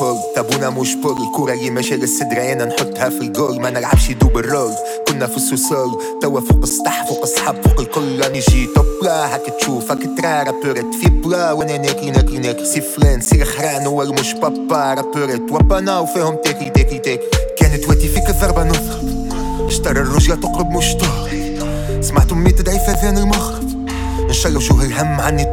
[0.00, 3.60] بول تابونا مش بول الكورة اللي ماشية للصدر أنا نحطها في الجول.
[3.60, 4.72] ما نلعبش دوب الرول.
[5.08, 5.90] كنا في السوسول.
[6.22, 8.22] توا فوق السطح فوق الصحاب فوق الكل.
[8.22, 11.52] راني جي توبلا هاك تشوف هاك ترى رابورت في بلا.
[11.52, 12.64] وأنا ناكلي ناكلي ناكلي.
[12.64, 18.08] سي فلان سي خران هو مش بابا رابورت وبانا وفيهم تاكلي تاكلي تاكلي كانت واتي
[18.08, 23.88] فيك الضربة نضرب اشترى الرجلة تقرب مش تهرب سمعت امي تدعي في اذان المغرب
[24.28, 25.44] إن شاء الله الهم عني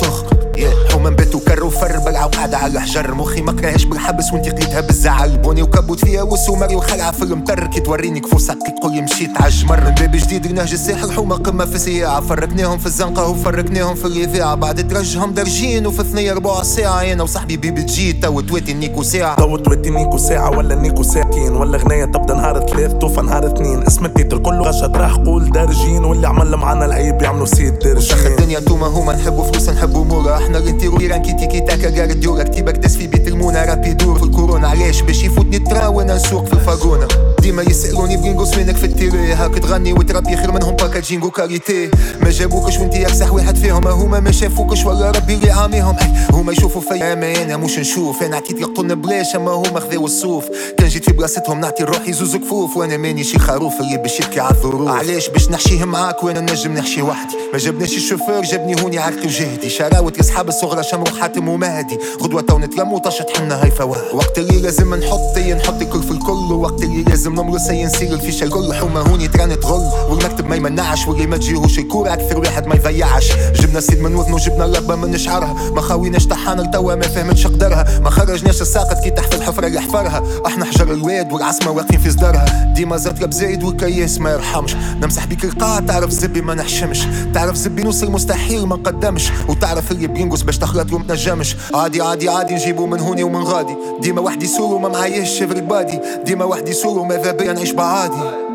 [0.58, 3.14] تخرب حومة بيت وكر وفر بلعة وقاعدة على الحجر.
[3.14, 5.38] مخي ما كرهش بالحبس وانت قيتها بالزعل.
[5.38, 7.68] بوني وكبوت فيها وسومري وخلعة في المطر.
[7.68, 9.82] كي توريني كفوسك كي تقولي مشيت عالجمر.
[9.82, 14.56] من باب جديد لنهج الساحل حومة قمة في سياعة فركناهم في الزنقة وفركناهم في الإذاعة
[14.56, 17.02] بعد ترجهم درجين وفي ثنية ربع ساعة.
[17.02, 19.36] أنا وصاحبي بيبي تجي تو تواتي نيكو ساعة.
[19.36, 21.56] تو تواتي نيكو ساعة ولا نيكو ساعتين.
[21.56, 23.84] ولا غنية تبدا نهار ثلاث توفى نهار اثنين.
[23.88, 28.58] اسم التيتر كله غشة راح قول دارجين واللي عمل معانا العيب يعملوا سيد دارجين الدنيا
[28.58, 30.47] انتوما هما نحبوا فلوس نحبوا مورا.
[30.48, 34.18] إحنا اللي نطيروا كي تيكي تاكا قال الديورة كتيبك دس في بيت المونة رابي دور
[34.18, 34.68] في الكورونا.
[34.68, 37.08] علاش؟ باش يفوتني الترا وأنا نسوق في الفاغونة.
[37.42, 39.34] ديما يسألوني بلينغوس وينك في التيري.
[39.34, 43.88] هاك تغني وتربي خير منهم packaging و qualité ما جابوكش وانتي اكسح واحد فيهم.
[43.88, 45.96] هما ما شافوكش ولا ربي اللي عاميهم.
[46.02, 48.24] اي هما يشوفوا فيا اما أنا مش نشوف.
[48.24, 50.46] أنا عطيت يقطن بلاش أما هما خذاو الصوف.
[50.78, 52.78] كان جيت في بلاصتهم نعطي روحي زوز كفوف.
[52.78, 54.90] وأنا ماني شي خروف اللي باش يبكي على الظروف.
[54.90, 57.36] علاش؟ باش نحشيه معاك وأنا نجم نحشي وحدي.
[57.54, 59.70] ما جابنيش الشوفور جابني هوني عرقي وجهدي.
[59.70, 62.00] شراوت أصحاب الصغرى شمرو حاتم ومهدي.
[62.22, 66.54] غدوة تو نتلم وطشت حنا هاي فواه وقت اللي لازم نحط نحط الكل في الكل
[66.54, 68.74] وقت اللي لازم نمرس نسير الفيشة الكل.
[68.74, 73.32] حومة هوني تران تغل والمكتب ما يمنعش واللي ما تجيهوش الكورة أكثر واحد ما يضيعش.
[73.62, 75.72] جبنا سيد من وذنه جبنا اللقبة من شعرها.
[75.72, 78.00] ما خاويناش طحانا لتوا ما فهمتش قدرها.
[78.00, 82.74] ما خرجناش الساقط كي تحت الحفرة اللي حفرها إحنا حجر الواد والعصمة واقفين في صدرها.
[82.76, 84.76] ديما زرت زايد والكياس ما يرحمش.
[84.76, 87.00] نمسح بيك القاع تعرف زبي ما نحشمش.
[87.34, 89.32] تعرف زبي نوصل مستحيل ما نقدمش.
[89.50, 91.56] وتعرف اللي بينقص باش تخلط وما تنجمش.
[91.74, 93.76] عادي عادي عادي نجيبو من هوني ومن غادي.
[94.00, 98.48] ديما وحدي سور وما معايش بادي ديما وحدي سور وماذا بيا نعيش بعادي.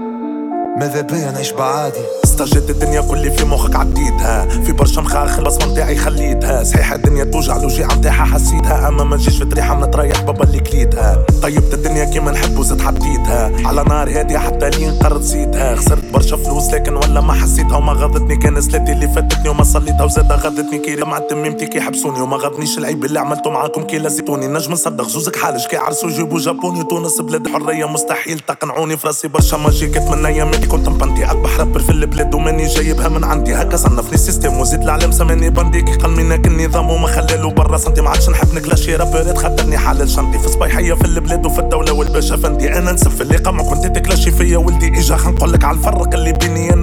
[0.76, 2.02] ماذا بيا نعيش بعادي.
[2.32, 4.46] استجد الدنيا كل في مخك عديتها.
[4.46, 6.64] في برشا مخاخ بس متاعي خليتها.
[6.64, 8.88] صحيحة الدنيا توجع الوجيعة متاعها حسيتها.
[8.88, 11.26] أما ما تجيش في تريحة من تريح بابا اللي كليتها.
[11.42, 16.36] طيبت الدنيا كيما نحب وزد حطيتها على نار هادية حتى لين قررت زيدها خسرت برشا
[16.36, 17.76] فلوس لكن ولا ما حسيتها.
[17.76, 20.78] وما غضتني كان سلاتي اللي فاتتني وما صليتها وزاد غضتني.
[20.78, 23.82] كي مع تميمتي كي حبسوني وما غضنيش العيب اللي عملته معاكم.
[23.82, 26.84] كي لزيتوني نجم نصدق زوزك حالج كي عرسوا يجيبوا جابوني.
[26.84, 28.96] تونس بلاد حرية مستحيل تقنعوني.
[28.96, 31.24] في راسي برشا ماجيكات من أيامي كنت مبنتي.
[31.24, 32.31] أكبر رابر في البلاد.
[32.34, 37.06] وماني جايبها من عندي هكا صنفني السيستم وزيد العلم سماني بندي كي قلمي النظام وما
[37.06, 41.46] خلالو برا سنتي ما عادش نحب نكلاشي رابرات خاطرني حلال شنطي في صبيحية في البلاد
[41.46, 42.78] وفي الدولة والباشا فندي.
[42.78, 44.88] أنا نسف اللي قمع كنت تكلاشي فيا ولدي.
[44.88, 46.81] إجا خنقولك على الفرق اللي بيني أنا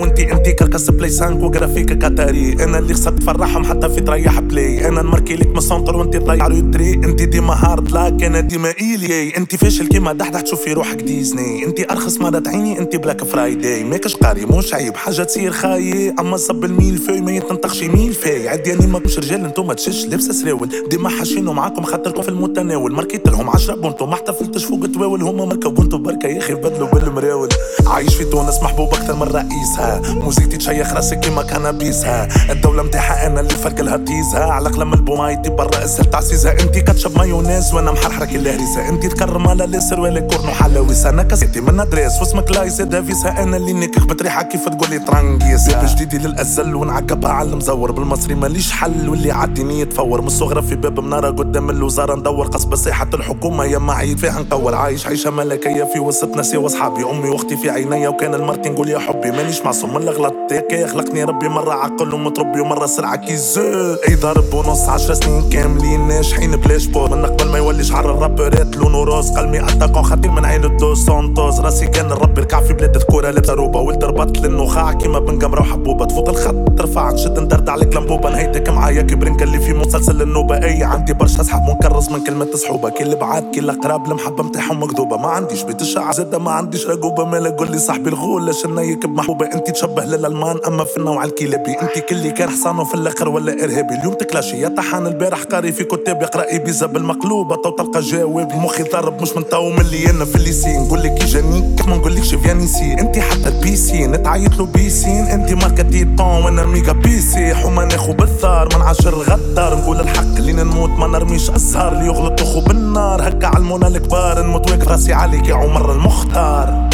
[0.69, 2.53] كركس بلاي سانك وجرافيك كاتاري.
[2.53, 4.88] أنا اللي خسرت فرحهم حتى في تريح بلاي.
[4.88, 9.38] أنا نمركي لك من السونتر وانتي تضيع روتري انتي ديما هارد لاك أنا ديما ايلي
[9.38, 11.66] انتي فاشل كيما دحدح تشوفي روحك ديزني.
[11.66, 16.13] انتي أرخص مرة عيني انتي بلاك فرايداي ماكش قاري مش عيب حاجة تصير خايي.
[16.19, 20.34] أما صب الميل في ما يتنطقش ميل في عدي أني ماكوش رجال أنتو تشش لبسه
[20.34, 22.94] سراول ديما حاشينو معاكم خاطركم في المتناول.
[22.94, 26.88] ماركيت لهم 10 بونتو ما احتفلتش فوق تواول هما ماركة بونتو بركة يا أخي بدلوا
[26.88, 27.50] بالمراول.
[27.88, 33.40] عايش في تونس محبوب أكثر من رئيسها موزيكتي تشيخ راسي كيما كنابيسها الدولة متاعها أنا
[33.40, 38.25] اللي فرق لها تيزها على قلم البومايتي برا اسهل تعسيزها أنتي كاتشب مايونيز وأنا محرحرة
[38.25, 42.20] كي الهريسة أنتي تكرم على ليسر ولا كورنو حلاويسة أنا كاسيتي من أدريس.
[42.20, 45.70] واسمك لايس دافيسها أنا اللي نكخ بتريحة كيف تقولي ترانجيس.
[45.70, 47.91] باب جديدي للازل ونعقبها على المزور.
[47.91, 52.47] بالمصري ماليش حل واللي عديني يتفور من الصغرى في باب منارة قدام الوزارة ندور.
[52.47, 54.76] قصبة صيحة الحكومة يا معيد فيها نقور.
[54.76, 57.03] عايش عيشة ملكية في وسط ناسي وأصحابي.
[57.03, 58.09] أمي وأختي في عينيا.
[58.09, 59.90] وكان المرتي نقول يا حبي مانيش معصوم.
[59.96, 63.61] من الغلط كي خلقني ربي مرة عقل ومتربي ومرة سرعة كي زو.
[64.07, 67.16] اي ضرب ونص عشر سنين كاملين ناجحين بلاش بور.
[67.16, 71.59] من قبل ما يولي شعر الرابرات لونه روز قلبي اتاكون خاطر من عين الدو سونتوز
[71.59, 75.61] راسي كان الرب يركع في بلاد الكورة لابسة روبة ولد ربطت للنخاع كيما بن قمرة
[75.61, 78.29] وحبوبة تفوت الخط ترفع نشد ندرد عليك لمبوبة.
[78.29, 82.90] نهيتك معايا كي اللي في مسلسل النوبة أي عندي برشا أصحاب منكرس من كلمة صحوبة.
[82.90, 85.17] كي البعاد كي القراب المحبة متاعهم مكذوبة.
[85.17, 89.45] ما عنديش بيت الشعب زادة ما عنديش رقوبة مالا قول لي صاحبي الغول شنايك بمحبوبة
[89.45, 90.05] انت تشبه
[90.40, 93.96] للالمان أما في النوع الكيلابي أنت كلي كان حصان وفي الأخر ولا إرهابي.
[93.96, 98.84] اليوم تكلاشي يا طحان البارح قاري في كتاب يقرأ ابيزا بالمقلوبة تو تلقى جواب مخي
[98.84, 100.82] ضرب مش من تو ملي أنا في الليسين.
[100.82, 105.26] نقول لك جانيك ما نقولكش فيانيسي أنت حتى البيسي نتعيط له بيسين.
[105.26, 109.78] أنت ماركة تيتون وأنا ميجا بيسي؟ حما ناخو بالثار ما نعشر غدار.
[109.78, 111.94] نقول الحق اللي نموت ما نرميش أزهار.
[111.94, 114.44] اللي يغلط أخو بالنار هكا علمونا الكبار.
[114.44, 116.90] نموت واقف راسي عليك يا عمر المختار.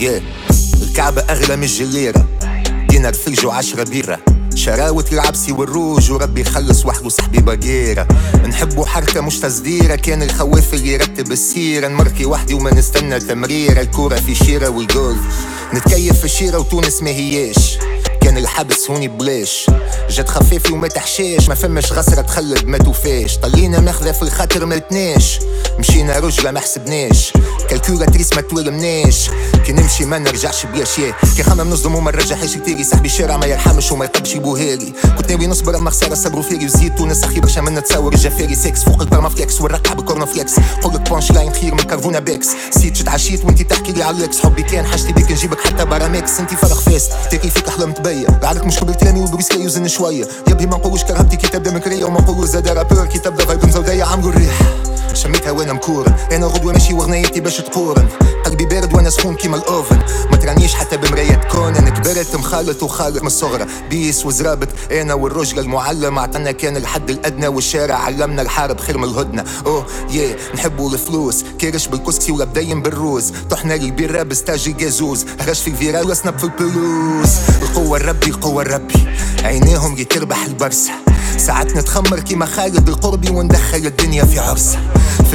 [0.00, 0.22] Yeah.
[0.82, 2.26] الكعبة أغلى من الجليرة
[2.88, 4.18] دينار ثلج وعشرة بيرة.
[4.54, 8.08] شراوة العبسي والروج وربي يخلص وحده صاحبي بقيرة.
[8.48, 11.88] نحبه حركة مش تصديرة كان الخواف اللي يرتب السيرة.
[11.88, 13.80] نمركي وحدي وما نستنى تمريرة.
[13.80, 15.20] الكورة في شيرة والجولف.
[15.74, 17.78] نتكيف في الشيرة وتونس ما هياش
[18.20, 19.70] كان الحبس هوني بلاش.
[20.10, 24.78] جات خفافي وما تحشاش ما فماش غسرة تخلد ما توفاش طلينا ماخذة في الخاطر ما
[24.78, 25.38] تناش.
[25.78, 27.32] مشينا رجلة ما حسبناش.
[27.68, 29.30] كالكولاتريس ما تولمناش.
[29.66, 33.92] كي نمشي ما نرجعش بلاشياء كي خمم نصدم وما نرجعش كتيري صاحبي الشارع ما يرحمش
[33.92, 36.64] وما يقبش يبوهالي كنت ناوي نصبر أما خسارة صبروا فيري.
[36.66, 38.54] وزيد تونس أخي برشا منا تصور الجفاري.
[38.54, 42.48] سكس فوق البرما فليكس والرقعة بكورنا فليكس قولك بونش لاين خير من كرفونا بيكس.
[42.70, 46.40] سيت جيت عشيت وانتي تحكي لي على حبي كان حاجتي بيك نجيبك حتى برا ميكس
[46.40, 50.28] انتي فرغ فاست تاكي فيك احلام تبيا بعدك مش قبل تاني وبريسكا يوزن شوية.
[50.48, 54.04] يبي ما نقولوش كرهبتي كي تبدا مكرية وما نقولوش زاد رابور كي تبدأ فايب مزودية
[54.04, 54.60] عمرو الريح
[55.14, 58.08] شميتها وأنا مكورن؟ أنا غدوة ماشي واغنيتي باش تقورن.
[58.44, 59.98] قلبي بارد وأنا سخون كيما الأوفن.
[60.30, 63.66] ما ترانيش حتى بمراية كونن كبرت مخالط وخالط من الصغرى.
[63.90, 66.18] بيس وزرابت أنا والرجل المعلم.
[66.18, 67.94] عطنا كان الحد الأدنى والشارع.
[67.94, 69.44] علمنا الحارب خير من الهدنة.
[69.66, 71.44] أوه ياه نحبوا الفلوس.
[71.60, 73.32] كرش بالكسكسي ولا بدايم بالروز.
[73.50, 75.26] طحنا للبيرة بستاجي جازوز.
[75.40, 77.30] هرش في الفيرال وسنب في البلوس
[77.62, 79.08] القوة الربي القوة الربي.
[79.44, 81.03] عينيهم يتربح البرسة.
[81.38, 84.78] ساعات نتخمر كيما خالد القربي وندخل الدنيا في عرسه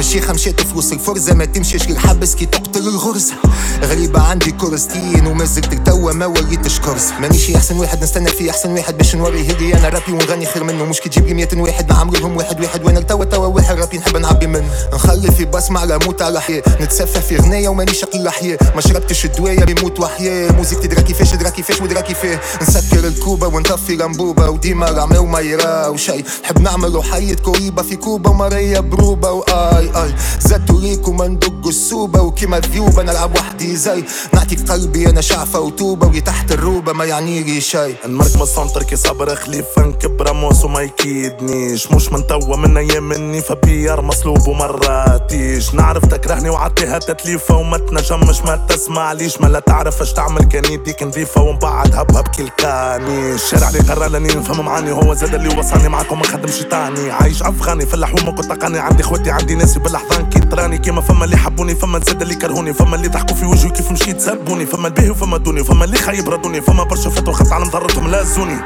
[0.00, 3.34] في الشيخة مشيت فلوس الفرزة ما تمشيش للحبس كي تقتل الغرزة
[3.82, 8.98] غريبة عندي كورستين ومزجتك توا ما وريتش كرسة مانيش أحسن واحد نستنى فيه أحسن واحد
[8.98, 12.36] باش نوري هدي أنا رابي ونغني خير منه مش كي تجيب لي 100 واحد نعمرهم
[12.36, 12.84] واحد واحد.
[12.84, 14.70] وأنا توا توا واحد رابي نحب نعبي منه.
[14.94, 16.62] نخلي في بسمة على موت على حياة.
[16.80, 20.52] نتسفى في غنية ومانيش أقل احياء ما شربتش الدواية بيموت وحياة.
[20.52, 22.40] موزيك تدرا كيفاش تدرا كيفاش ودرا كيفاه.
[22.62, 24.50] نسكر الكوبا ونطفي لمبوبة.
[24.50, 26.24] وديما رعمة وما يراو شي.
[26.44, 29.32] نحب نعمل حية كويبة في كوبا وماريا بروبة.
[29.32, 34.04] واي آي زدتوا ليكم ندق السوبة وكيما الذيوبة نلعب وحدي زي.
[34.34, 37.94] نعطي قلبي أنا شعفة وتوبة وجي تحت الروبة ما يعني لي شي.
[38.06, 41.92] نمرك من السنتر كي صبر خليفة نكب راموس وما يكيدنيش.
[41.92, 48.40] مش من توا من أيام مني فبيار مصلوب ومراتيش نعرف تكرهني وعطيها تتليفة وما تنجمش
[48.40, 49.40] ما تسمعليش.
[49.40, 53.80] ما لا تعرف اش تعمل كان يديك نظيفة ومن بعد هبهب كي الكاني الشارع اللي
[53.80, 57.10] غرالني نفهم معاني هو زاد اللي وصلني معاكم ما خدمش تاني.
[57.10, 61.36] عايش أفغاني في اللحوم كنت عندي خواتي عندي ناسي بالأحضان كي تراني كيما فما اللي
[61.36, 65.10] حبوني فما نسد اللي كرهوني فما اللي ضحكوا في وجهي كيف مشيت سبوني فما الباهي
[65.10, 68.56] وفما دوني وفما اللي خايب ردوني فما برشا فترة خدت على مضرتهم لازوني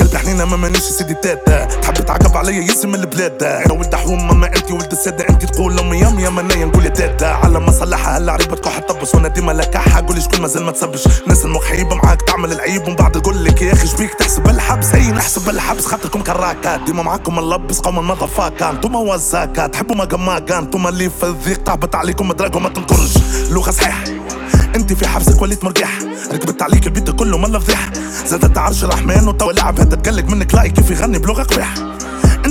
[0.00, 3.42] قلبي حنينة ما مانيش سيدي تاتا تحب تعقب عليا يسم البلاد.
[3.42, 6.90] أنا ولد حوم ماما انت ولد السادة انت تقول امي يا يا منايا نقول يا
[6.90, 7.24] تاتا.
[7.26, 7.99] على ما صلحها
[9.00, 11.08] تطبس وأنا ديما لكحها قولي شكون مازال ما تسبش.
[11.26, 15.10] ناس المخيبة معاك تعمل العيب ومن بعد أقول لك يا أخي شبيك تحسب الحبس أي
[15.10, 16.80] نحسب الحبس خاطركم كراكات.
[16.80, 21.94] ديما معاكم نلبس قوم المضفاكا انتوما وزاكا تحبوا ما قماكا انتوما اللي في الضيق تعبت
[21.94, 23.14] عليكم دراكم ما تنكرش.
[23.50, 24.04] لغة صحيح
[24.74, 25.98] أنت في حبسك وليت مرجح.
[26.32, 27.90] ركبت عليك البيت كله ملا فضيح
[28.26, 30.54] زادت عرش الرحمن وتوا لعب تقلق منك.
[30.54, 31.74] لايك كيف يغني بلغه قبيح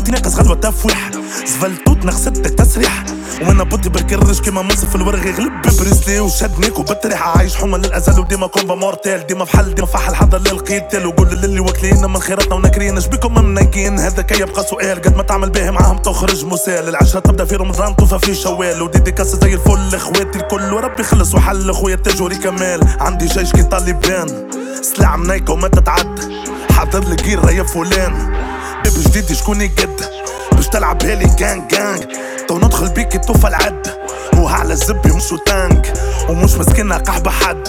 [0.10, 1.12] ناقص غلوه تفويح.
[1.46, 3.04] زفلتوت نخستك تسريح.
[3.42, 8.76] وأنا بطي بالكرش كيما منصف الورغ يغلب ببريسلي وشدنيك وبالتريحة عايش حمى للأزل وديما كومبا
[8.76, 9.28] مورتيل.
[9.28, 12.98] ديما في حل ديما فحل حضر للقتال وقول للي واكلين من خيراتنا وناكرين.
[12.98, 15.02] اش بيكم منايقين هذا كي يبقى سؤال.
[15.02, 18.82] قد ما تعمل به معاهم تخرج مسال العشرة تبدأ في رمضان توفى في شوال.
[18.82, 20.74] وديدي كاس زي الفل اخواتي الكل.
[20.74, 24.50] وربي خلص وحل اخويا تجوري كمال عندي جيش كي طالبان.
[24.82, 26.22] سلاح منايكة وما تتعدى
[26.72, 28.49] حاضر لك يا فلان.
[28.90, 30.02] باب جديد شكون يقد
[30.52, 32.04] باش تلعب هالي جانج جانج.
[32.48, 33.88] تو ندخل بيك توفى العد
[34.38, 35.94] وهعلى الزبي مش تانك
[36.30, 37.68] ومش مسكينها قحبة حد.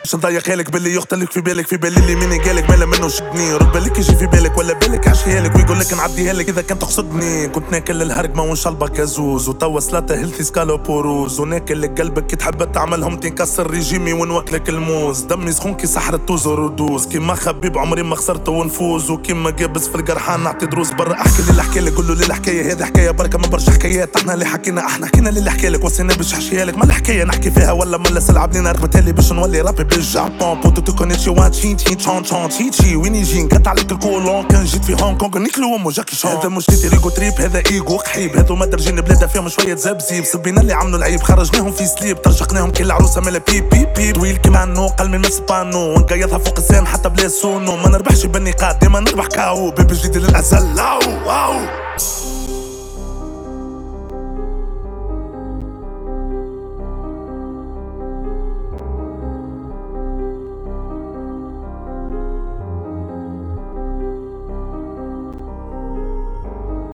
[0.00, 3.54] باش نضيق لك باللي يختلك في بالك في بالي اللي مين قالك مالا منه شدني.
[3.54, 6.78] رد بالك يجي في بالك ولا بالك عشيها لك ويقول لك نعديها لك إذا كان
[6.78, 7.48] تقصدني.
[7.48, 11.40] كنت ناكل الهرقمة ونشلبة كازوز وتوا سلاطة هيلثي سكالو بوروز.
[11.40, 15.20] وناكل قلبك كي تحب تعملهم تنكسر ريجيمي ونوكلك الموز.
[15.20, 17.06] دمي سخون كي سحر توزر ودوز.
[17.06, 19.10] كيما خبيب عمري ما خسرته ونفوز.
[19.10, 21.12] وكيما جابس في القرحان نعطي دروس برا.
[21.12, 23.38] احكي للي حكي لك قول له الحكاية هذه حكاية بركة.
[23.38, 24.16] ما برشا حكايات.
[24.16, 25.84] إحنا اللي حكينا إحنا حكينا للي حكي لك.
[25.84, 26.78] وصينا باش حشيها لك.
[26.78, 28.20] ما الحكاية نحكي فيها ولا ملا.
[28.20, 32.22] سلعب لينا ركبتها لي باش نولي رابي بالجابون بوتو تو كونيتشي وان تشين تشين تشون
[32.22, 35.90] تشون تشي تشي وين يجي نقطع عليك الكولون كان جيت في هونغ كونغ نيكلو امو
[35.90, 39.48] جاكي شون هذا مش تيتي ريكو تريب هذا ايجو قحيب هذو ما درجين بلادها فيهم
[39.48, 43.92] شوية زبزيب سبينا اللي عملوا العيب خرجناهم في سليب ترشقناهم كل عروسه مالا بيب بيب
[43.96, 48.26] بيب طويل كيما عنو قل من اسبانو ونقيضها فوق السين حتى بلا سونو ما نربحش
[48.26, 51.60] بالنقاط ديما نربح كاو بيبي جديد للازل لاو واو